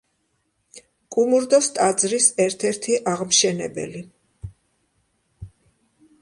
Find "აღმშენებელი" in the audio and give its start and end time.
3.13-4.03